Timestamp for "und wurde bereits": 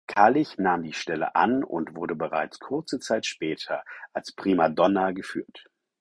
1.63-2.57